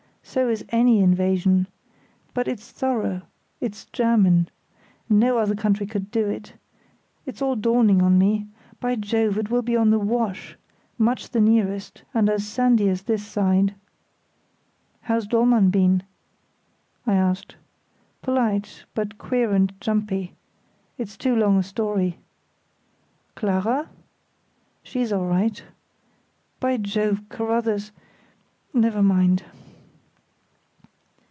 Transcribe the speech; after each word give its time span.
So 0.23 0.47
is 0.47 0.63
any 0.69 0.99
invasion. 1.01 1.67
But 2.33 2.47
it's 2.47 2.71
thorough; 2.71 3.23
it's 3.59 3.83
German. 3.87 4.47
No 5.09 5.37
other 5.37 5.55
country 5.55 5.85
could 5.85 6.09
do 6.09 6.29
it. 6.29 6.53
It's 7.25 7.41
all 7.41 7.57
dawning 7.57 8.01
on 8.01 8.17
me—by 8.17 8.95
Jove! 8.97 9.37
It 9.37 9.49
will 9.49 9.63
be 9.63 9.75
at 9.75 9.89
the 9.91 9.99
Wash—much 9.99 11.31
the 11.31 11.41
nearest, 11.41 12.03
and 12.13 12.29
as 12.29 12.47
sandy 12.47 12.87
as 12.87 13.01
this 13.01 13.27
side." 13.27 13.73
"How's 15.01 15.27
Dollmann 15.27 15.69
been?" 15.69 16.03
I 17.05 17.15
asked. 17.15 17.57
"Polite, 18.21 18.85
but 18.93 19.17
queer 19.17 19.51
and 19.51 19.73
jumpy. 19.81 20.33
It's 20.97 21.17
too 21.17 21.35
long 21.35 21.57
a 21.57 21.63
story." 21.63 22.19
"Clara?" 23.35 23.89
"She's 24.81 25.11
all 25.11 25.25
right. 25.25 25.61
By 26.61 26.77
Jove! 26.77 27.21
Carruthers—never 27.27 29.03
mind." 29.03 29.43